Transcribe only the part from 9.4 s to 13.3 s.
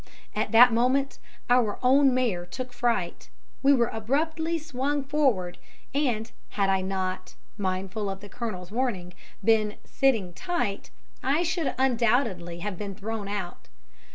been "sitting tight," I should undoubtedly have been thrown